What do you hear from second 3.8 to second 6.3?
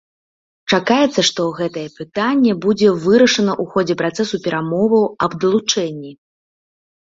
працэсу перамоваў аб далучэнні.